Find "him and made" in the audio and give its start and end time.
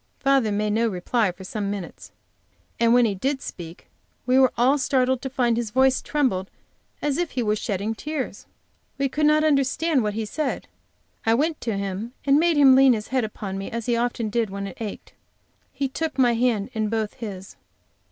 11.77-12.57